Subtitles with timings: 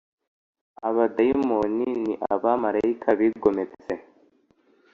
[0.87, 3.93] Abadayimoni ni abamarayika bigometse